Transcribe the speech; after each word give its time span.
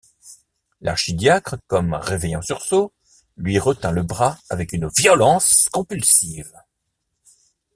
L’archidiacre, 0.81 1.57
comme 1.67 1.93
réveillé 1.93 2.35
en 2.35 2.41
sursaut, 2.41 2.91
lui 3.37 3.59
retint 3.59 3.91
le 3.91 4.01
bras 4.01 4.39
avec 4.49 4.73
une 4.73 4.87
violence 4.97 5.69
convulsive. 5.71 6.51